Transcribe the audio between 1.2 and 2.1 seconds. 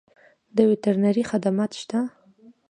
خدمات شته؟